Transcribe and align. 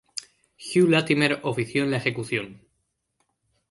Hugh 0.67 0.87
Latimer 0.89 1.39
ofició 1.43 1.83
en 1.83 1.91
la 1.91 1.97
ejecución. 1.97 2.59